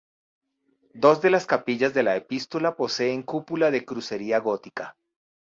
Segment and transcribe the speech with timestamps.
[0.95, 4.97] Dos de las capillas de la epístola poseen cúpula de crucería gótica.